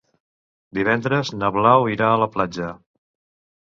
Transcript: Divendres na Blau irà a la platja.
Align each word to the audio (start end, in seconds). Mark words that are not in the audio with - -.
Divendres 0.77 1.31
na 1.43 1.53
Blau 1.59 1.87
irà 1.99 2.11
a 2.11 2.19
la 2.27 2.33
platja. 2.35 2.77